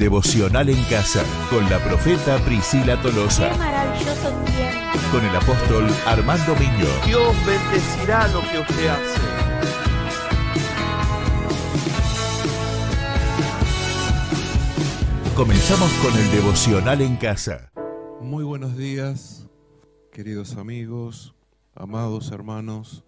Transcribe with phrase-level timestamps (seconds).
[0.00, 3.50] Devocional en Casa con la profeta Priscila Tolosa.
[3.50, 4.98] Qué maravilloso tiempo.
[5.12, 6.86] Con el apóstol Armando Miño.
[7.04, 9.20] Dios bendecirá lo que usted hace.
[15.36, 17.70] Comenzamos con el Devocional en Casa.
[18.22, 19.50] Muy buenos días,
[20.12, 21.34] queridos amigos,
[21.74, 23.04] amados hermanos.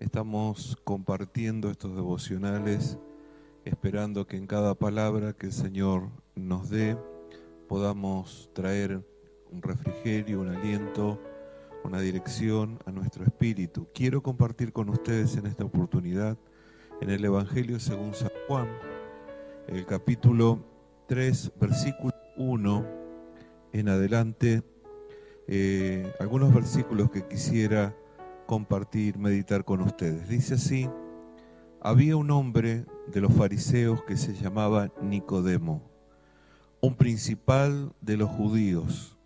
[0.00, 2.96] Estamos compartiendo estos devocionales,
[3.66, 6.96] esperando que en cada palabra que el Señor nos dé
[7.68, 9.02] podamos traer
[9.50, 11.18] un refrigerio, un aliento,
[11.84, 13.88] una dirección a nuestro espíritu.
[13.94, 16.36] Quiero compartir con ustedes en esta oportunidad
[17.00, 18.68] en el Evangelio según San Juan,
[19.68, 20.64] el capítulo
[21.06, 22.86] 3, versículo 1
[23.72, 24.62] en adelante,
[25.48, 27.96] eh, algunos versículos que quisiera
[28.46, 30.28] compartir, meditar con ustedes.
[30.28, 30.88] Dice así,
[31.80, 35.91] había un hombre de los fariseos que se llamaba Nicodemo,
[36.84, 39.16] un principal de los judíos.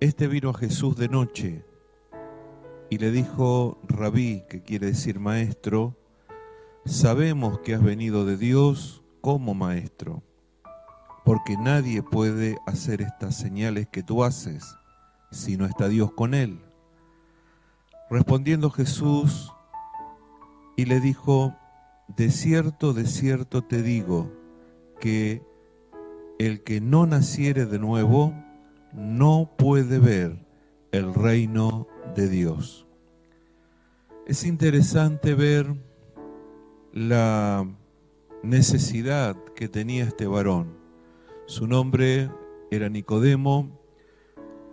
[0.00, 1.64] Este vino a Jesús de noche
[2.90, 5.96] y le dijo, rabí, que quiere decir maestro,
[6.84, 10.24] sabemos que has venido de Dios como maestro,
[11.24, 14.76] porque nadie puede hacer estas señales que tú haces
[15.30, 16.58] si no está Dios con él.
[18.10, 19.52] Respondiendo Jesús
[20.76, 21.54] y le dijo,
[22.08, 24.32] de cierto, de cierto te digo,
[24.98, 25.48] que
[26.40, 28.32] el que no naciere de nuevo
[28.94, 30.38] no puede ver
[30.90, 32.86] el reino de Dios.
[34.26, 35.66] Es interesante ver
[36.94, 37.68] la
[38.42, 40.78] necesidad que tenía este varón.
[41.44, 42.30] Su nombre
[42.70, 43.78] era Nicodemo,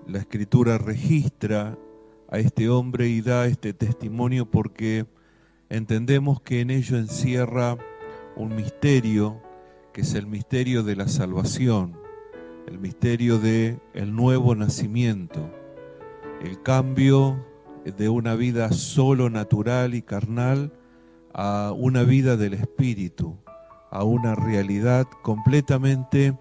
[0.08, 1.78] la escritura registra
[2.30, 5.06] a este hombre y da este testimonio porque
[5.68, 7.78] entendemos que en ello encierra
[8.38, 9.42] un misterio
[9.98, 11.98] que es el misterio de la salvación,
[12.68, 15.52] el misterio de el nuevo nacimiento,
[16.40, 17.44] el cambio
[17.84, 20.72] de una vida solo natural y carnal
[21.34, 23.40] a una vida del espíritu,
[23.90, 26.38] a una realidad completamente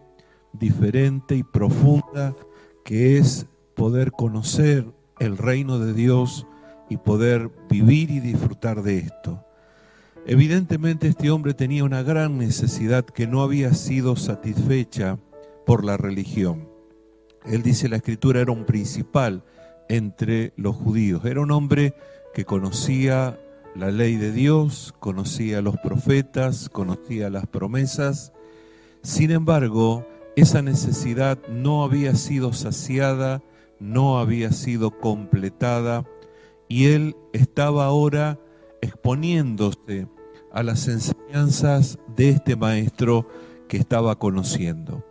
[0.53, 2.37] diferente y profunda
[2.85, 4.85] que es poder conocer
[5.19, 6.47] el reino de Dios
[6.91, 9.46] y poder vivir y disfrutar de esto.
[10.27, 15.19] Evidentemente este hombre tenía una gran necesidad que no había sido satisfecha
[15.65, 16.69] por la religión.
[17.45, 19.45] Él dice la escritura era un principal
[19.89, 21.25] entre los judíos.
[21.25, 21.95] Era un hombre
[22.35, 23.41] que conocía
[23.77, 28.33] la ley de Dios, conocía los profetas, conocía las promesas.
[29.03, 33.43] Sin embargo, esa necesidad no había sido saciada
[33.79, 36.05] no había sido completada
[36.69, 38.39] y él estaba ahora
[38.81, 40.07] exponiéndose
[40.57, 43.29] a las enseñanzas de este maestro
[43.69, 45.05] que estaba conociendo.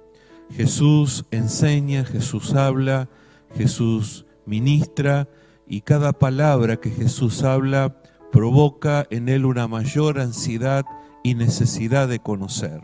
[0.51, 3.09] Jesús enseña, Jesús habla,
[3.55, 5.29] Jesús ministra
[5.67, 7.95] y cada palabra que Jesús habla
[8.31, 10.83] provoca en él una mayor ansiedad
[11.23, 12.81] y necesidad de conocer.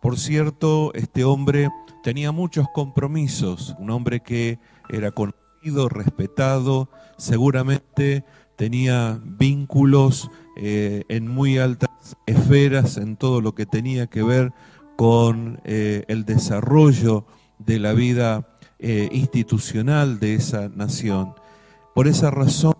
[0.00, 1.68] Por cierto, este hombre
[2.04, 6.88] tenía muchos compromisos, un hombre que era conocido, respetado,
[7.18, 8.24] seguramente
[8.56, 14.52] tenía vínculos eh, en muy altas esferas en todo lo que tenía que ver
[14.96, 17.24] con eh, el desarrollo
[17.58, 21.34] de la vida eh, institucional de esa nación.
[21.94, 22.74] Por esa razón,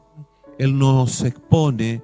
[0.59, 2.03] él no se expone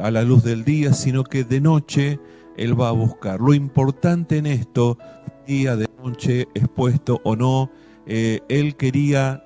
[0.00, 2.20] a la luz del día, sino que de noche
[2.56, 3.40] él va a buscar.
[3.40, 4.96] Lo importante en esto,
[5.44, 7.72] día de noche, expuesto o no,
[8.06, 9.42] él quería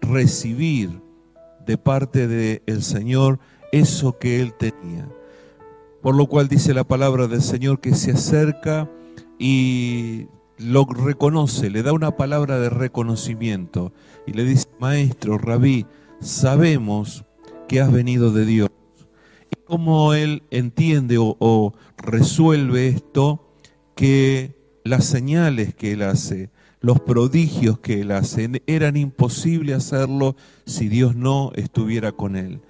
[0.00, 1.02] recibir
[1.66, 3.40] de parte del Señor
[3.72, 5.08] eso que él tenía.
[6.02, 8.90] Por lo cual dice la palabra del Señor que se acerca
[9.38, 10.26] y
[10.58, 13.92] lo reconoce, le da una palabra de reconocimiento
[14.26, 15.86] y le dice, maestro, rabí,
[16.20, 17.24] sabemos
[17.68, 18.70] que has venido de Dios.
[19.50, 23.44] Y cómo él entiende o, o resuelve esto,
[23.94, 24.54] que
[24.84, 26.50] las señales que él hace,
[26.80, 30.36] los prodigios que él hace, eran imposible hacerlo
[30.66, 32.60] si Dios no estuviera con él.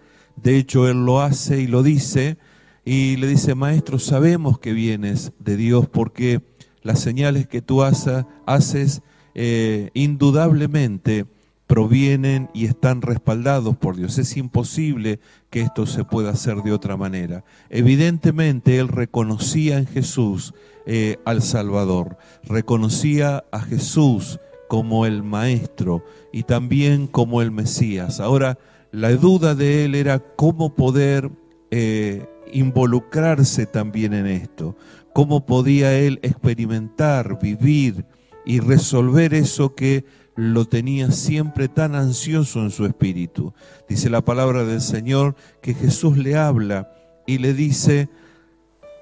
[0.42, 2.38] De hecho, él lo hace y lo dice,
[2.84, 6.42] y le dice, maestro, sabemos que vienes de Dios porque
[6.82, 9.02] las señales que tú haces,
[9.34, 11.26] eh, indudablemente
[11.66, 14.18] provienen y están respaldados por Dios.
[14.18, 15.20] Es imposible
[15.50, 17.44] que esto se pueda hacer de otra manera.
[17.68, 20.54] Evidentemente él reconocía en Jesús
[20.86, 28.20] eh, al Salvador, reconocía a Jesús como el Maestro y también como el Mesías.
[28.20, 28.58] Ahora,
[28.92, 31.30] la duda de él era cómo poder
[31.70, 34.76] eh, involucrarse también en esto,
[35.12, 38.04] cómo podía él experimentar, vivir
[38.46, 40.04] y resolver eso que
[40.34, 43.52] lo tenía siempre tan ansioso en su espíritu.
[43.88, 46.92] Dice la palabra del Señor que Jesús le habla
[47.26, 48.08] y le dice,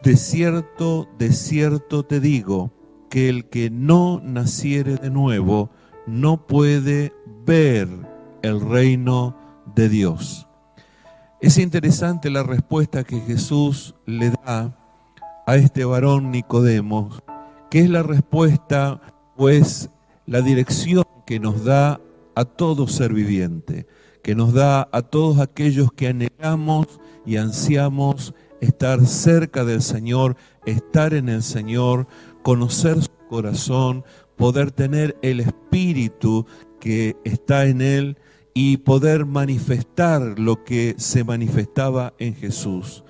[0.02, 2.72] de cierto, de cierto te digo,
[3.10, 5.70] que el que no naciere de nuevo
[6.06, 7.12] no puede
[7.44, 7.88] ver
[8.42, 9.36] el reino
[9.74, 10.46] de Dios.
[11.40, 14.76] Es interesante la respuesta que Jesús le da
[15.46, 17.10] a este varón Nicodemo,
[17.70, 19.00] que es la respuesta,
[19.36, 19.90] pues,
[20.26, 22.00] la dirección que nos da
[22.34, 23.86] a todo ser viviente,
[24.22, 31.14] que nos da a todos aquellos que anhelamos y ansiamos estar cerca del Señor, estar
[31.14, 32.06] en el Señor,
[32.42, 34.04] conocer su corazón,
[34.36, 36.46] poder tener el espíritu
[36.80, 38.18] que está en Él
[38.58, 43.04] y poder manifestar lo que se manifestaba en Jesús.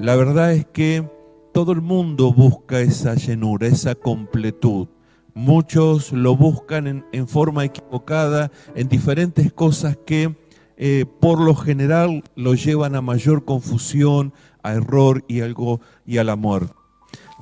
[0.00, 1.08] La verdad es que
[1.54, 4.88] todo el mundo busca esa llenura, esa completud.
[5.32, 10.34] Muchos lo buscan en, forma equivocada, en diferentes cosas que
[10.76, 14.32] eh, por lo general lo llevan a mayor confusión,
[14.64, 16.74] a error y, algo, y a la muerte.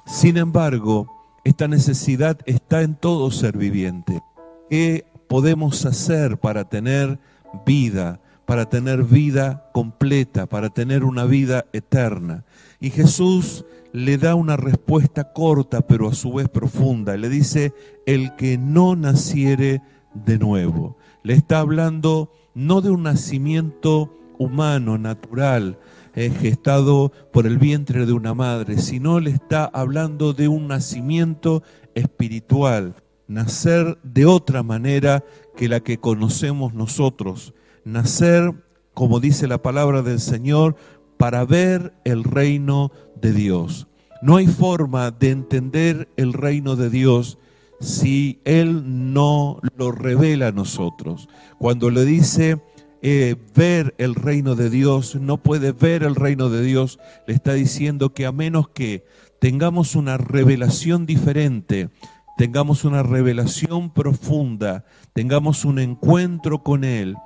[0.05, 1.11] Sin embargo,
[1.45, 4.21] esta necesidad está en todo ser viviente.
[4.69, 7.19] ¿Qué podemos hacer para tener
[7.67, 12.45] vida, para tener vida completa, para tener una vida eterna.
[12.81, 17.17] Y Jesús le da una respuesta corta, pero a su vez profunda.
[17.17, 17.75] Le dice,
[18.07, 19.83] el que no naciere
[20.15, 20.97] de nuevo.
[21.23, 25.79] Le está hablando no de un nacimiento humano, natural,
[26.15, 31.63] eh, gestado por el vientre de una madre, sino le está hablando de un nacimiento
[31.95, 32.95] espiritual,
[33.27, 35.25] nacer de otra manera
[35.59, 37.53] que la que conocemos nosotros,
[37.85, 38.55] nacer,
[38.95, 40.77] como dice la palabra del Señor,
[41.17, 43.89] para ver el reino de Dios.
[44.23, 47.39] No hay forma de entender el reino de Dios
[47.81, 51.29] si Él no lo revela a nosotros.
[51.59, 52.63] Cuando le dice
[53.03, 57.55] eh, ver el reino de Dios, no puede ver el reino de Dios, le está
[57.55, 59.05] diciendo que a menos que
[59.41, 61.91] tengamos una revelación diferente,
[62.39, 67.17] tengamos una revelación profunda, tengamos un encuentro con Él,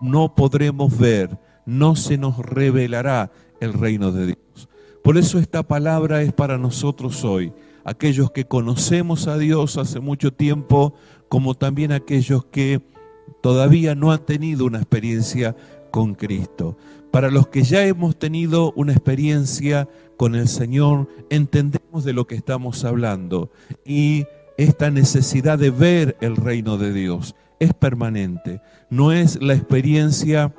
[0.00, 3.30] no podremos ver, no se nos revelará
[3.60, 4.68] el reino de Dios.
[5.04, 7.52] Por eso esta palabra es para nosotros hoy,
[7.84, 10.94] aquellos que conocemos a Dios hace mucho tiempo,
[11.28, 12.82] como también aquellos que
[13.44, 15.54] todavía no han tenido una experiencia
[15.92, 16.76] con Cristo.
[17.12, 22.34] Para los que ya hemos tenido una experiencia con el Señor, entendemos de lo que
[22.34, 23.52] estamos hablando
[23.84, 24.26] y
[24.58, 28.60] esta necesidad de ver el reino de Dios es permanente,
[28.90, 30.54] no es la experiencia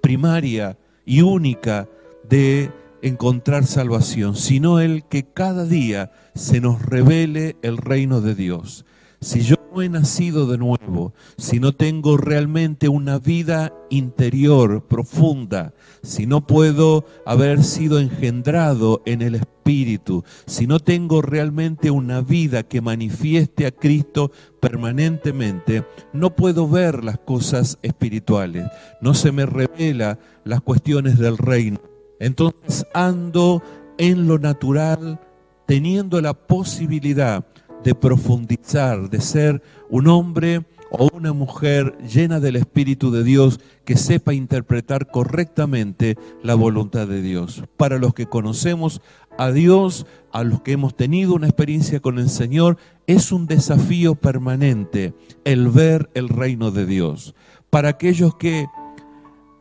[0.00, 1.88] primaria y única
[2.28, 2.70] de
[3.02, 8.84] encontrar salvación, sino el que cada día se nos revele el reino de Dios.
[9.20, 15.74] Si yo no he nacido de nuevo, si no tengo realmente una vida interior profunda,
[16.02, 22.64] si no puedo haber sido engendrado en el Espíritu, si no tengo realmente una vida
[22.64, 28.66] que manifieste a Cristo permanentemente, no puedo ver las cosas espirituales,
[29.00, 31.80] no se me revela las cuestiones del reino.
[32.18, 33.62] Entonces ando
[33.98, 35.20] en lo natural,
[35.66, 37.46] teniendo la posibilidad
[37.84, 40.64] de profundizar, de ser un hombre
[40.94, 47.22] o una mujer llena del Espíritu de Dios que sepa interpretar correctamente la voluntad de
[47.22, 47.64] Dios.
[47.78, 49.00] Para los que conocemos
[49.38, 54.16] a Dios, a los que hemos tenido una experiencia con el Señor, es un desafío
[54.16, 57.34] permanente el ver el reino de Dios.
[57.70, 58.66] Para aquellos que,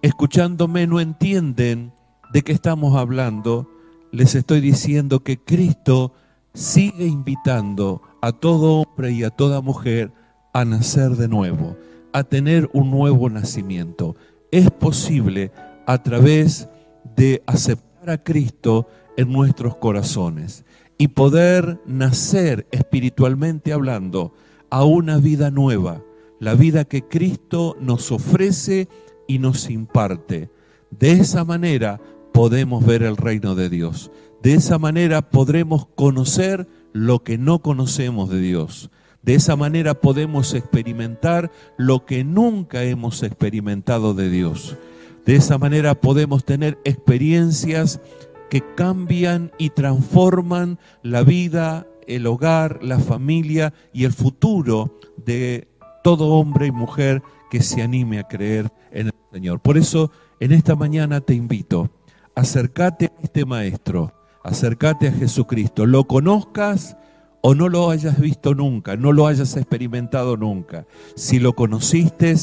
[0.01, 1.93] escuchándome, no entienden
[2.33, 3.69] de qué estamos hablando,
[4.11, 6.13] les estoy diciendo que Cristo
[6.53, 10.11] sigue invitando a todo hombre y a toda mujer
[10.53, 11.77] a nacer de nuevo,
[12.13, 14.15] a tener un nuevo nacimiento.
[14.51, 15.51] Es posible
[15.85, 16.67] a través
[17.15, 20.65] de aceptar a Cristo en nuestros corazones
[20.97, 24.33] y poder nacer espiritualmente hablando
[24.69, 26.03] a una vida nueva,
[26.39, 28.87] la vida que Cristo nos ofrece
[29.27, 30.49] y nos imparte.
[30.91, 31.99] De esa manera
[32.33, 34.11] podemos ver el reino de Dios.
[34.41, 38.91] De esa manera podremos conocer lo que no conocemos de Dios.
[39.23, 44.77] De esa manera podemos experimentar lo que nunca hemos experimentado de Dios.
[45.25, 48.01] De esa manera podemos tener experiencias
[48.49, 55.67] que cambian y transforman la vida, el hogar, la familia y el futuro de
[56.03, 59.59] todo hombre y mujer que se anime a creer en el Señor.
[59.59, 61.91] Por eso, en esta mañana te invito,
[62.33, 64.13] acércate a este maestro,
[64.43, 65.85] acércate a Jesucristo.
[65.85, 66.97] Lo conozcas
[67.41, 70.85] o no lo hayas visto nunca, no lo hayas experimentado nunca.
[71.15, 72.35] Si lo conociste,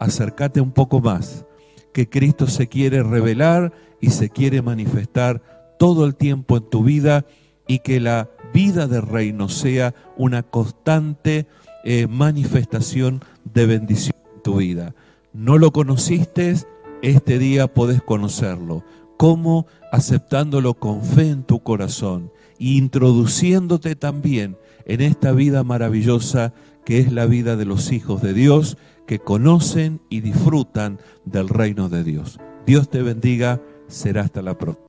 [0.00, 1.44] acércate un poco más,
[1.92, 5.42] que Cristo se quiere revelar y se quiere manifestar
[5.78, 7.26] todo el tiempo en tu vida
[7.66, 11.46] y que la vida del reino sea una constante
[11.84, 14.94] eh, manifestación de bendición en tu vida.
[15.32, 16.54] No lo conociste,
[17.02, 18.84] este día podés conocerlo.
[19.18, 19.66] ¿Cómo?
[19.92, 26.52] Aceptándolo con fe en tu corazón introduciéndote también en esta vida maravillosa
[26.84, 31.88] que es la vida de los hijos de Dios que conocen y disfrutan del reino
[31.88, 32.38] de Dios.
[32.66, 34.86] Dios te bendiga, será hasta la próxima.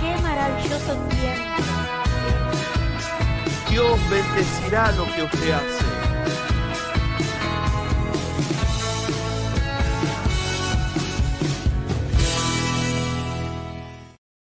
[0.00, 1.62] Qué maravilloso tiempo.
[3.70, 5.79] Dios bendecirá lo que usted hace.